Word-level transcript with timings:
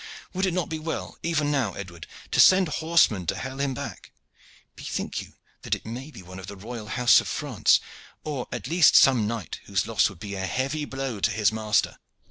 Would 0.33 0.47
it 0.47 0.53
not 0.55 0.67
be 0.67 0.79
well 0.79 1.19
even 1.21 1.51
now, 1.51 1.73
Edward, 1.75 2.07
to 2.31 2.39
send 2.39 2.67
horsemen 2.67 3.27
to 3.27 3.37
hale 3.37 3.59
him 3.59 3.75
back? 3.75 4.11
Bethink 4.75 5.21
you 5.21 5.33
that 5.61 5.75
it 5.75 5.85
may 5.85 6.09
be 6.09 6.23
one 6.23 6.39
of 6.39 6.47
the 6.47 6.55
royal 6.55 6.87
house 6.87 7.21
of 7.21 7.27
France, 7.27 7.79
or 8.23 8.47
at 8.51 8.65
least 8.65 8.95
some 8.95 9.27
knight 9.27 9.59
whose 9.65 9.85
loss 9.85 10.09
would 10.09 10.19
be 10.19 10.33
a 10.33 10.47
heavy 10.47 10.85
blow 10.85 11.19
to 11.19 11.29
his 11.29 11.51
master. 11.51 11.99